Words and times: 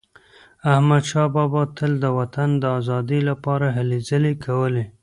احمدشاه 0.73 1.27
بابا 1.35 1.61
تل 1.77 1.91
د 2.03 2.05
وطن 2.17 2.49
د 2.61 2.65
ازادی 2.79 3.19
لپاره 3.29 3.67
هلې 3.77 3.99
ځلي 4.09 4.33
کولي. 4.45 4.85